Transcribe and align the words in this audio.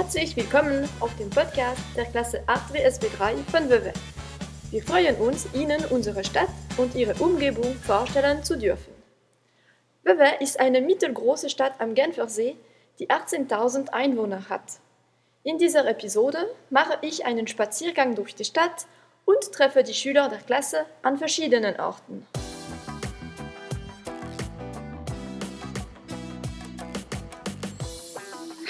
Herzlich 0.00 0.34
willkommen 0.34 0.88
auf 0.98 1.14
dem 1.18 1.28
Podcast 1.28 1.82
der 1.94 2.06
Klasse 2.06 2.42
8 2.46 2.72
WSB 2.72 3.08
3 3.18 3.36
von 3.52 3.68
WW. 3.68 3.92
Wir 4.70 4.82
freuen 4.82 5.14
uns, 5.16 5.46
Ihnen 5.52 5.84
unsere 5.90 6.24
Stadt 6.24 6.48
und 6.78 6.94
ihre 6.94 7.22
Umgebung 7.22 7.74
vorstellen 7.74 8.42
zu 8.42 8.56
dürfen. 8.56 8.94
WW 10.04 10.42
ist 10.42 10.58
eine 10.58 10.80
mittelgroße 10.80 11.50
Stadt 11.50 11.74
am 11.80 11.94
Genfersee, 11.94 12.56
die 12.98 13.10
18.000 13.10 13.90
Einwohner 13.90 14.48
hat. 14.48 14.80
In 15.42 15.58
dieser 15.58 15.86
Episode 15.86 16.48
mache 16.70 16.96
ich 17.02 17.26
einen 17.26 17.46
Spaziergang 17.46 18.14
durch 18.14 18.34
die 18.34 18.46
Stadt 18.46 18.86
und 19.26 19.52
treffe 19.52 19.82
die 19.82 19.92
Schüler 19.92 20.30
der 20.30 20.38
Klasse 20.38 20.86
an 21.02 21.18
verschiedenen 21.18 21.78
Orten. 21.78 22.26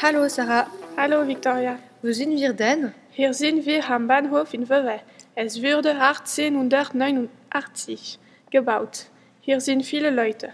Hallo 0.02 0.28
Sarah, 0.28 0.66
Hallo 1.00 1.26
Victoria, 1.26 1.78
wo 2.02 2.12
sind 2.12 2.36
wir 2.36 2.52
denn? 2.52 2.92
hier 3.10 3.32
sind 3.32 3.64
wir 3.64 3.88
am 3.88 4.06
Bahnhof 4.06 4.52
in 4.52 4.68
Vevey. 4.68 5.00
Es 5.34 5.62
wurde 5.62 5.92
1889 5.98 8.18
gebaut. 8.50 9.06
Hier 9.40 9.60
sind 9.62 9.82
viele 9.86 10.10
Leute. 10.10 10.50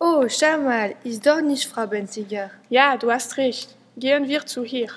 Oh, 0.00 0.24
schau 0.28 0.58
mal, 0.58 0.96
ist 1.04 1.24
doch 1.26 1.40
nicht 1.40 1.68
Frau 1.68 1.86
Benziger. 1.86 2.50
Ja, 2.68 2.96
du 2.96 3.12
hast 3.12 3.36
recht. 3.36 3.76
Gehen 3.96 4.26
wir 4.28 4.44
zu 4.44 4.64
hier. 4.64 4.88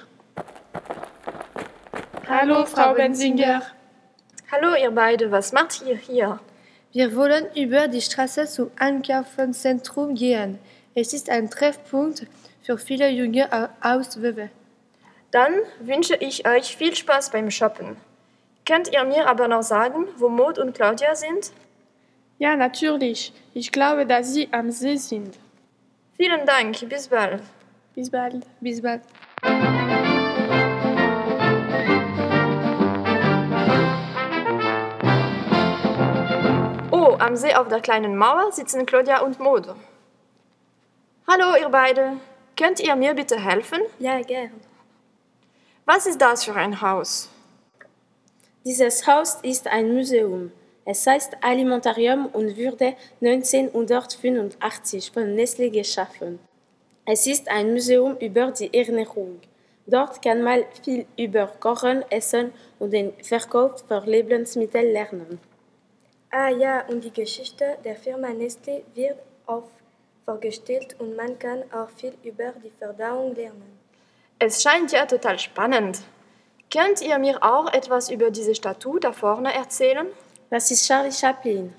Hallo, 2.28 2.66
Frau 2.66 2.94
Benzinger. 2.96 3.62
Hallo 4.52 4.74
ihr 4.76 4.90
beide, 4.92 5.30
was 5.32 5.52
macht 5.54 5.84
ihr 5.88 5.96
hier? 5.98 6.40
Wir 6.92 7.16
wollen 7.16 7.46
über 7.56 7.88
die 7.88 8.02
Straße 8.02 8.48
zum 8.48 8.72
Einkaufszentrum 8.80 10.16
gehen. 10.16 10.58
Es 10.96 11.14
ist 11.14 11.30
ein 11.30 11.50
Treffpunkt 11.52 12.26
für 12.64 12.78
viele 12.80 13.10
Junge 13.10 13.48
au- 13.54 13.68
aus 13.82 14.20
Wewe. 14.22 14.50
Dann 15.32 15.54
wünsche 15.80 16.16
ich 16.16 16.48
euch 16.48 16.76
viel 16.76 16.96
Spaß 16.96 17.30
beim 17.30 17.52
Shoppen. 17.52 17.98
Könnt 18.66 18.92
ihr 18.92 19.04
mir 19.04 19.28
aber 19.28 19.48
noch 19.48 19.62
sagen, 19.62 20.08
wo 20.18 20.28
Maud 20.28 20.58
und 20.58 20.74
Claudia 20.74 21.14
sind? 21.16 21.52
Ja, 22.40 22.56
natürlich. 22.56 23.32
Ich 23.54 23.72
glaube, 23.72 24.06
dass 24.08 24.34
Sie 24.34 24.50
am 24.52 24.72
See 24.72 24.96
sind. 24.96 25.38
Vielen 26.18 26.46
Dank, 26.46 26.88
bis 26.90 27.08
bald. 27.08 27.44
Bis 27.94 28.10
bald. 28.10 28.46
Bis 28.60 28.82
bald. 28.82 29.02
Oh, 36.92 37.18
am 37.20 37.36
See 37.36 37.54
auf 37.54 37.68
der 37.68 37.82
kleinen 37.82 38.18
Mauer 38.18 38.52
sitzen 38.52 38.86
Claudia 38.86 39.22
und 39.22 39.40
Maud. 39.40 39.76
Hallo 41.28 41.56
ihr 41.60 41.70
beide, 41.70 42.14
könnt 42.58 42.80
ihr 42.80 42.96
mir 42.96 43.14
bitte 43.14 43.40
helfen? 43.40 43.80
Ja, 44.00 44.20
gern. 44.22 44.69
Was 45.92 46.06
ist 46.06 46.22
das 46.22 46.44
für 46.44 46.54
ein 46.54 46.80
Haus? 46.82 47.30
Dieses 48.64 49.08
Haus 49.08 49.40
ist 49.42 49.66
ein 49.66 49.92
Museum. 49.92 50.52
Es 50.86 51.08
heißt 51.08 51.38
Alimentarium 51.42 52.28
und 52.28 52.56
wurde 52.56 52.94
1985 53.24 55.10
von 55.12 55.36
Nestlé 55.36 55.72
geschaffen. 55.72 56.38
Es 57.06 57.26
ist 57.26 57.50
ein 57.50 57.74
Museum 57.74 58.16
über 58.20 58.52
die 58.52 58.72
Ernährung. 58.72 59.40
Dort 59.88 60.22
kann 60.22 60.44
man 60.44 60.64
viel 60.84 61.08
über 61.18 61.48
Kochen, 61.60 62.04
Essen 62.12 62.54
und 62.78 62.94
den 62.94 63.12
Verkauf 63.24 63.84
von 63.88 64.06
Lebensmitteln 64.06 64.94
lernen. 64.94 65.40
Ah 66.30 66.50
ja, 66.50 66.86
und 66.88 67.04
die 67.04 67.14
Geschichte 67.22 67.80
der 67.84 67.96
Firma 67.96 68.28
Nestlé 68.28 68.84
wird 68.94 69.18
auch 69.48 69.68
vorgestellt 70.24 70.96
und 71.00 71.16
man 71.16 71.40
kann 71.40 71.64
auch 71.72 71.90
viel 71.90 72.14
über 72.24 72.54
die 72.64 72.74
Verdauung 72.78 73.34
lernen. 73.34 73.89
Es 74.42 74.64
scheint 74.64 74.94
ja 74.94 75.06
total 75.06 75.38
spannend. 75.38 76.00
Könnt 76.72 77.02
ihr 77.02 77.20
mir 77.20 77.44
auch 77.44 77.74
etwas 77.74 78.10
über 78.10 78.32
diese 78.32 78.56
Statue 78.56 79.02
da 79.02 79.12
vorne 79.12 79.54
erzählen? 79.54 80.08
Das 80.50 80.72
ist 80.72 80.88
Charlie 80.88 81.12
Chaplin. 81.12 81.74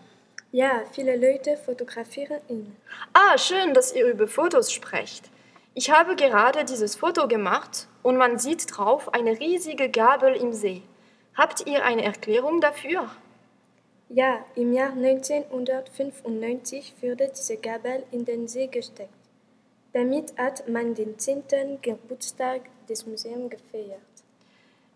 Ja, 0.53 0.83
viele 0.93 1.17
Leute 1.17 1.57
fotografieren 1.57 2.43
ihn. 2.49 2.77
Ah, 3.15 3.39
schön, 3.39 3.73
dass 3.73 3.95
ihr 3.95 4.05
über 4.05 4.29
Fotos 4.29 4.71
sprecht. 4.71 5.31
Ich 5.73 5.91
habe 5.91 6.17
gerade 6.17 6.67
dieses 6.67 6.97
Foto 6.97 7.29
gemacht 7.29 7.87
und 8.03 8.19
man 8.19 8.39
sieht 8.39 8.77
drauf 8.77 9.15
eine 9.15 9.41
riesige 9.41 9.89
Gabel 9.89 10.35
im 10.35 10.53
See. 10.53 10.83
Habt 11.35 11.67
ihr 11.67 11.83
eine 11.83 12.05
Erklärung 12.05 12.61
dafür? 12.61 13.09
Ja, 14.11 14.45
im 14.55 14.75
Jahr 14.75 14.93
1995 14.93 16.93
wurde 17.01 17.33
diese 17.35 17.57
Gabel 17.57 18.05
in 18.11 18.27
den 18.27 18.49
See 18.49 18.67
gesteckt. 18.67 19.20
Damit 19.93 20.39
hat 20.39 20.69
man 20.69 20.95
den 20.95 21.19
10. 21.19 21.81
Geburtstag 21.83 22.61
des 22.89 23.07
Museums 23.07 23.51
gefeiert. 23.51 23.99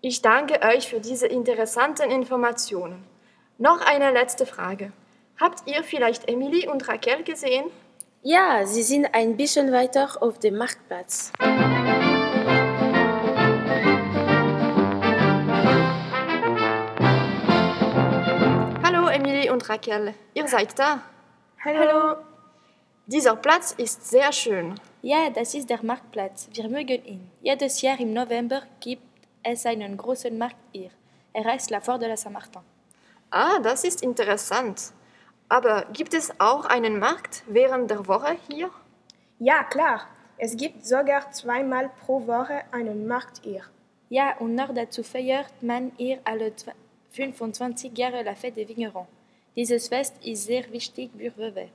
Ich 0.01 0.23
danke 0.23 0.61
euch 0.63 0.89
für 0.89 1.01
diese 1.01 1.27
interessanten 1.27 2.13
Informationen. 2.13 3.05
Noch 3.59 3.81
eine 3.81 4.13
letzte 4.13 4.47
Frage. 4.47 4.93
Habt 5.41 5.69
ihr 5.69 5.83
vielleicht 5.83 6.29
Emily 6.29 6.69
und 6.69 6.87
Raquel 6.87 7.25
gesehen? 7.25 7.65
Ja, 8.23 8.67
sie 8.67 8.85
sind 8.85 9.07
ein 9.13 9.37
bisschen 9.37 9.73
weiter 9.73 10.11
auf 10.21 10.39
dem 10.39 10.59
Marktplatz. 10.59 11.33
Hallo 18.85 19.09
Emily 19.09 19.51
und 19.51 19.69
Raquel, 19.69 20.15
ihr 20.35 20.47
seid 20.47 20.79
da. 20.79 21.03
Hallo. 21.65 22.34
Dieser 23.07 23.37
Platz 23.37 23.73
ist 23.77 24.09
sehr 24.09 24.33
schön. 24.33 24.75
Ja, 25.03 25.29
das 25.31 25.55
ist 25.55 25.69
der 25.69 25.83
Marktplatz. 25.85 26.49
Wir 26.53 26.69
mögen 26.69 27.05
ihn. 27.05 27.31
Jedes 27.43 27.83
Jahr 27.83 28.01
im 28.01 28.13
November 28.15 28.63
gibt 28.81 29.03
es 29.43 29.67
einen 29.67 29.97
großen 29.97 30.37
Markt 30.39 30.57
hier. 30.73 30.91
Er 31.35 31.45
heißt 31.45 31.71
La 31.71 31.81
Foire 31.81 31.99
de 31.99 32.09
la 32.09 32.17
Saint-Martin. 32.17 32.63
Ah, 33.31 33.59
das 33.61 33.85
ist 33.85 34.03
interessant. 34.03 34.93
Aber 35.49 35.85
gibt 35.93 36.15
es 36.15 36.33
auch 36.41 36.65
einen 36.65 36.99
Markt 36.99 37.43
während 37.47 37.91
der 37.91 38.07
Woche 38.09 38.37
hier? 38.49 38.71
Ja, 39.39 39.65
klar. 39.65 40.07
Es 40.39 40.57
gibt 40.57 40.87
sogar 40.87 41.31
zweimal 41.33 41.91
pro 42.01 42.27
Woche 42.27 42.63
einen 42.73 43.07
Markt 43.07 43.41
hier. 43.43 43.63
Ja, 44.09 44.37
und 44.39 44.55
noch 44.55 44.73
dazu 44.75 45.03
feiert 45.03 45.53
man 45.63 45.93
hier 45.99 46.21
alle 46.25 46.49
zwe- 46.49 46.73
25 47.13 47.97
Jahre 47.97 48.23
la 48.23 48.33
Fête 48.33 48.55
des 48.57 48.69
Vignerons. 48.69 49.07
Dieses 49.55 49.89
Fest 49.89 50.15
ist 50.25 50.45
sehr 50.47 50.71
wichtig 50.73 51.11
für 51.17 51.37
Vevey. 51.37 51.69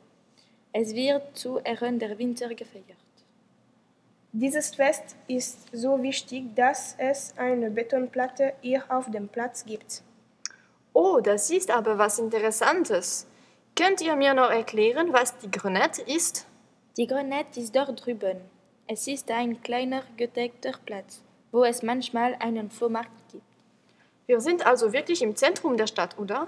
Es 0.71 0.93
wird 0.93 1.35
zu 1.35 1.59
Ehren 1.59 1.97
der 1.97 2.17
Winter 2.19 2.53
gefeiert. 2.53 2.97
Dieses 4.31 4.75
Fest 4.75 5.15
ist 5.27 5.67
so 5.73 6.01
wichtig, 6.03 6.55
dass 6.55 6.93
es 6.99 7.33
eine 7.37 7.71
Betonplatte 7.71 8.53
hier 8.61 8.83
auf 8.89 9.09
dem 9.09 9.27
Platz 9.27 9.65
gibt. 9.65 10.03
Oh, 10.93 11.19
das 11.21 11.49
ist 11.49 11.71
aber 11.71 11.97
was 11.97 12.19
Interessantes. 12.19 13.25
Könnt 13.75 14.01
ihr 14.01 14.15
mir 14.15 14.35
noch 14.35 14.51
erklären, 14.51 15.11
was 15.11 15.35
die 15.39 15.49
Grenette 15.49 16.03
ist? 16.03 16.45
Die 16.97 17.07
Grenette 17.07 17.59
ist 17.59 17.75
dort 17.75 18.05
drüben. 18.05 18.37
Es 18.85 19.07
ist 19.07 19.31
ein 19.31 19.63
kleiner 19.63 20.03
gedeckter 20.17 20.73
Platz, 20.85 21.23
wo 21.51 21.63
es 21.63 21.81
manchmal 21.81 22.35
einen 22.39 22.69
Flohmarkt 22.69 23.31
gibt. 23.31 23.43
Wir 24.27 24.39
sind 24.41 24.67
also 24.67 24.93
wirklich 24.93 25.23
im 25.23 25.35
Zentrum 25.35 25.77
der 25.77 25.87
Stadt, 25.87 26.19
oder? 26.19 26.47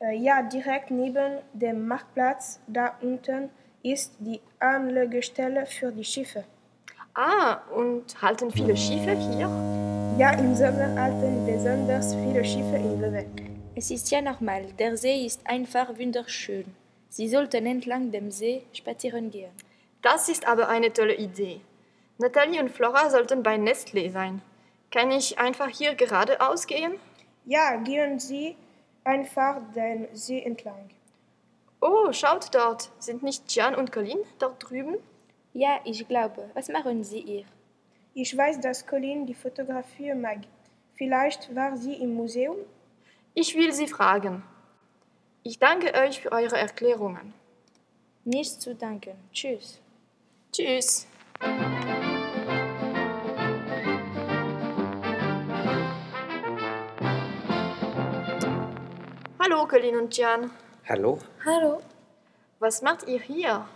Äh, 0.00 0.16
ja, 0.16 0.42
direkt 0.42 0.90
neben 0.90 1.38
dem 1.52 1.88
Marktplatz, 1.88 2.60
da 2.68 2.96
unten, 3.00 3.50
ist 3.82 4.14
die 4.20 4.40
Anlegestelle 4.60 5.66
für 5.66 5.90
die 5.90 6.04
Schiffe. 6.04 6.44
Ah, 7.14 7.58
und 7.74 8.20
halten 8.22 8.50
viele 8.50 8.76
Schiffe 8.76 9.16
hier? 9.16 9.48
Ja, 10.16 10.32
im 10.38 10.54
Sommer 10.54 10.94
halten 11.00 11.44
besonders 11.46 12.14
viele 12.14 12.44
Schiffe 12.44 12.76
in 12.76 13.00
Vevey. 13.00 13.26
Es 13.74 13.90
ist 13.90 14.10
ja 14.10 14.20
normal, 14.20 14.66
der 14.78 14.96
See 14.96 15.26
ist 15.26 15.40
einfach 15.44 15.88
wunderschön. 15.98 16.66
Sie 17.08 17.28
sollten 17.28 17.66
entlang 17.66 18.12
dem 18.12 18.30
See 18.30 18.62
spazieren 18.72 19.30
gehen. 19.30 19.50
Das 20.02 20.28
ist 20.28 20.46
aber 20.46 20.68
eine 20.68 20.92
tolle 20.92 21.16
Idee. 21.16 21.60
Nathalie 22.18 22.60
und 22.60 22.70
Flora 22.70 23.10
sollten 23.10 23.42
bei 23.42 23.56
Nestlé 23.56 24.10
sein. 24.10 24.42
Kann 24.92 25.10
ich 25.10 25.38
einfach 25.38 25.68
hier 25.68 25.94
geradeaus 25.94 26.66
gehen? 26.66 26.94
Ja, 27.46 27.76
gehen 27.76 28.18
Sie 28.18 28.56
einfach 29.08 29.60
den 29.74 30.06
See 30.12 30.42
entlang. 30.42 30.90
Oh, 31.80 32.12
schaut 32.12 32.54
dort. 32.54 32.90
Sind 32.98 33.22
nicht 33.22 33.54
Jan 33.54 33.74
und 33.74 33.90
Colin 33.90 34.18
dort 34.38 34.68
drüben? 34.68 34.96
Ja, 35.54 35.80
ich 35.84 36.06
glaube. 36.06 36.50
Was 36.54 36.68
machen 36.68 37.02
Sie 37.02 37.20
hier? 37.20 37.44
Ich 38.14 38.36
weiß, 38.36 38.60
dass 38.60 38.86
Colin 38.86 39.26
die 39.26 39.34
Fotografie 39.34 40.14
mag. 40.14 40.40
Vielleicht 40.96 41.54
war 41.54 41.76
sie 41.76 41.94
im 41.94 42.14
Museum? 42.14 42.56
Ich 43.34 43.54
will 43.54 43.72
Sie 43.72 43.86
fragen. 43.86 44.42
Ich 45.44 45.58
danke 45.58 45.94
euch 45.94 46.20
für 46.20 46.32
eure 46.32 46.58
Erklärungen. 46.58 47.32
Nichts 48.24 48.58
zu 48.58 48.74
danken. 48.74 49.16
Tschüss. 49.32 49.80
Tschüss. 50.52 51.06
Hallo, 59.50 59.66
Colin 59.66 59.96
und 59.96 60.14
Jan. 60.16 60.50
Hallo? 60.86 61.18
Hallo, 61.44 61.80
Was 62.58 62.82
macht 62.82 63.08
ihr 63.08 63.20
hier? 63.20 63.66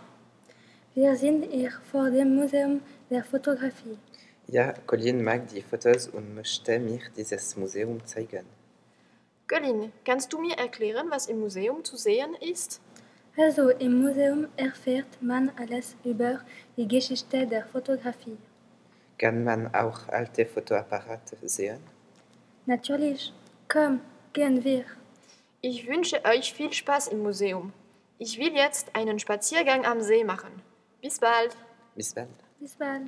wir 0.93 1.15
sind 1.15 1.45
hier 1.45 1.71
vor 1.91 2.11
dem 2.11 2.35
Museum 2.35 2.81
der 3.09 3.23
Fotografie. 3.23 3.97
Ja, 4.47 4.73
Colin 4.85 5.23
mag 5.23 5.47
die 5.47 5.63
Fotos 5.63 6.09
und 6.09 6.35
möchte 6.35 6.77
mir 6.79 6.99
dieses 7.17 7.55
Museum 7.57 8.05
zeigen. 8.05 8.45
Colin, 9.47 9.91
kannst 10.05 10.31
du 10.31 10.39
mir 10.39 10.55
erklären, 10.57 11.07
was 11.09 11.25
im 11.27 11.39
Museum 11.39 11.83
zu 11.83 11.97
sehen 11.97 12.35
ist? 12.39 12.79
Also 13.35 13.69
im 13.69 13.99
Museum 14.03 14.47
erfährt 14.57 15.21
man 15.21 15.51
alles 15.57 15.95
über 16.03 16.41
die 16.77 16.87
Geschichte 16.87 17.47
der 17.47 17.65
Fotografie. 17.65 18.37
Kann 19.17 19.43
man 19.43 19.73
auch 19.73 20.07
alte 20.09 20.45
Fotoapparate 20.45 21.37
sehen? 21.49 21.79
Natürlich. 22.67 23.33
Komm, 23.67 24.01
gehen 24.33 24.63
wir. 24.63 24.85
Ich 25.65 25.87
wünsche 25.87 26.25
euch 26.25 26.53
viel 26.53 26.73
Spaß 26.73 27.07
im 27.07 27.23
Museum. 27.23 27.71
Ich 28.17 28.37
will 28.37 28.53
jetzt 28.53 28.93
einen 28.97 29.17
Spaziergang 29.17 29.85
am 29.85 30.01
See 30.01 30.25
machen. 30.25 30.51
Bis 31.01 31.19
bald. 31.21 31.55
Bis 31.95 32.13
bald. 32.13 32.27
Bis 32.59 32.75
bald. 32.75 33.07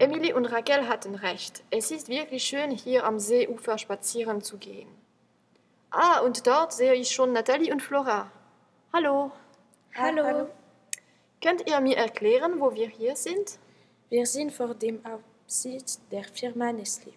Emily 0.00 0.32
und 0.32 0.46
Raquel 0.46 0.88
hatten 0.88 1.14
recht. 1.14 1.62
Es 1.70 1.92
ist 1.92 2.08
wirklich 2.08 2.42
schön, 2.42 2.72
hier 2.72 3.04
am 3.04 3.20
Seeufer 3.20 3.78
spazieren 3.78 4.42
zu 4.42 4.58
gehen. 4.58 4.88
Ah, 5.90 6.18
und 6.18 6.48
dort 6.48 6.72
sehe 6.72 6.94
ich 6.94 7.12
schon 7.12 7.32
Nathalie 7.32 7.70
und 7.70 7.80
Flora. 7.80 8.28
Hallo. 8.92 9.30
Hallo. 9.94 10.48
Könnt 11.40 11.70
ihr 11.70 11.78
mir 11.80 11.96
erklären, 11.96 12.58
wo 12.58 12.74
wir 12.74 12.88
hier 12.88 13.14
sind? 13.14 13.60
Wir 14.10 14.24
sind 14.24 14.52
vor 14.52 14.74
dem 14.74 15.04
Hauptsitz 15.04 16.00
der 16.10 16.24
Firma 16.24 16.70
Nestlé. 16.70 17.12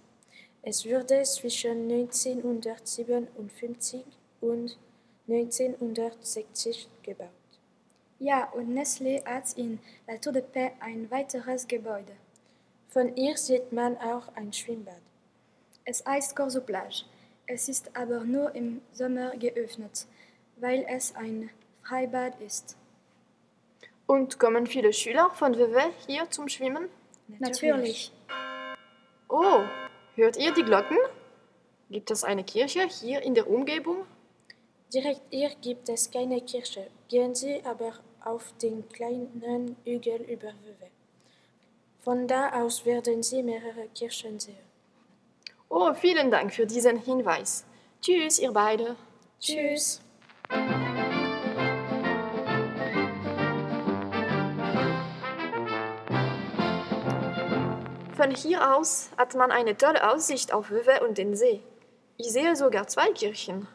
Es 0.62 0.86
wurde 0.86 1.24
zwischen 1.24 1.90
1957 1.90 4.04
und 4.42 4.78
1960 5.26 6.90
gebaut. 7.02 7.30
Ja, 8.20 8.52
und 8.52 8.78
Nestlé 8.78 9.24
hat 9.24 9.58
in 9.58 9.80
La 10.06 10.18
Tour 10.18 10.34
de 10.34 10.42
Paix 10.42 10.76
ein 10.82 11.10
weiteres 11.10 11.66
Gebäude. 11.66 12.12
Von 12.90 13.16
hier 13.16 13.38
sieht 13.38 13.72
man 13.72 13.96
auch 13.98 14.28
ein 14.36 14.52
Schwimmbad. 14.52 15.02
Es 15.86 16.06
heißt 16.06 16.36
Corso 16.36 16.60
Plage. 16.60 17.06
Es 17.48 17.70
ist 17.70 17.96
aber 17.96 18.26
nur 18.26 18.54
im 18.54 18.82
Sommer 18.92 19.32
geöffnet, 19.38 20.08
weil 20.58 20.86
es 20.90 21.16
ein 21.16 21.52
Freibad 21.84 22.38
ist. 22.42 22.76
Und 24.14 24.40
kommen 24.40 24.68
viele 24.68 24.92
Schüler 24.92 25.30
von 25.36 25.58
Vevey 25.58 25.90
hier 26.06 26.30
zum 26.30 26.50
Schwimmen? 26.50 26.90
Natürlich. 27.40 28.12
Oh, 29.30 29.62
hört 30.16 30.36
ihr 30.36 30.52
die 30.54 30.64
Glocken? 30.64 30.98
Gibt 31.90 32.12
es 32.12 32.26
eine 32.26 32.44
Kirche 32.44 32.90
hier 32.90 33.22
in 33.22 33.36
der 33.36 33.50
Umgebung? 33.50 34.00
Direkt 34.94 35.22
hier 35.30 35.52
gibt 35.62 35.88
es 35.88 36.12
keine 36.12 36.42
Kirche. 36.42 36.88
Gehen 37.08 37.34
Sie 37.34 37.62
aber 37.64 37.94
auf 38.26 38.54
den 38.62 38.90
kleinen 38.90 39.78
Hügel 39.86 40.20
über 40.24 40.52
Vevey. 40.62 40.92
Von 42.02 42.28
da 42.28 42.50
aus 42.62 42.86
werden 42.86 43.24
Sie 43.24 43.42
mehrere 43.42 43.88
Kirchen 43.96 44.38
sehen. 44.42 44.68
Oh, 45.70 45.94
vielen 45.94 46.30
Dank 46.30 46.54
für 46.54 46.66
diesen 46.66 46.98
Hinweis. 46.98 47.64
Tschüss, 48.02 48.40
ihr 48.40 48.52
beide. 48.52 48.98
Tschüss. 49.40 50.02
Von 58.22 58.36
hier 58.36 58.76
aus 58.76 59.10
hat 59.18 59.34
man 59.34 59.50
eine 59.50 59.76
tolle 59.76 60.08
Aussicht 60.08 60.54
auf 60.54 60.70
Vevey 60.70 61.04
und 61.04 61.18
den 61.18 61.36
See. 61.36 61.60
Ich 62.18 62.32
sehe 62.32 62.56
sogar 62.56 62.86
zwei 62.86 63.12
Kirchen. 63.14 63.68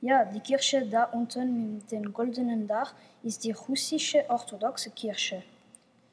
Ja, 0.00 0.24
die 0.24 0.40
Kirche 0.40 0.86
da 0.86 1.04
unten 1.12 1.74
mit 1.74 1.92
dem 1.92 2.10
goldenen 2.10 2.66
Dach 2.66 2.94
ist 3.22 3.44
die 3.44 3.52
russische 3.52 4.24
orthodoxe 4.30 4.92
Kirche. 4.92 5.42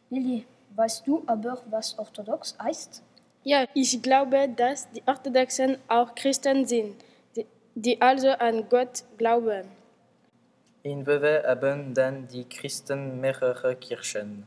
Lili, 0.10 0.46
weißt 0.76 1.08
du 1.08 1.24
aber, 1.26 1.58
was 1.70 1.98
orthodox 1.98 2.58
heißt? 2.62 3.02
Ja, 3.46 3.66
ich 3.74 4.02
glaube, 4.02 4.50
dass 4.50 4.92
die 4.92 5.04
Orthodoxen 5.06 5.78
auch 5.88 6.14
Christen 6.16 6.66
sind, 6.66 6.98
die, 7.38 7.46
die 7.76 8.02
also 8.02 8.31
an 8.31 8.68
Gott 8.68 9.06
glauben. 9.18 9.70
In 10.84 11.06
Vevey 11.08 11.44
haben 11.44 11.94
dann 11.94 12.28
die 12.28 12.44
Christen 12.44 13.22
mehrere 13.22 13.74
Kirchen. 13.78 14.46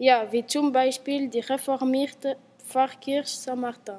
Ja, 0.00 0.32
wie 0.32 0.44
zum 0.46 0.72
Beispiel 0.72 1.28
die 1.28 1.40
reformierte 1.40 2.38
Pfarrkirche 2.66 3.36
Saint-Martin, 3.36 3.96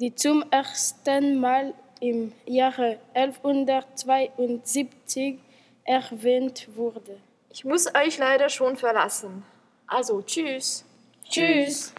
die 0.00 0.12
zum 0.12 0.44
ersten 0.50 1.38
Mal 1.38 1.72
im 2.00 2.32
Jahre 2.46 2.98
1172 3.14 5.38
erwähnt 5.84 6.66
wurde. 6.74 7.16
Ich 7.48 7.64
muss 7.64 7.86
euch 7.94 8.18
leider 8.18 8.48
schon 8.48 8.76
verlassen. 8.76 9.44
Also, 9.86 10.20
tschüss. 10.22 10.84
Tschüss. 11.28 11.94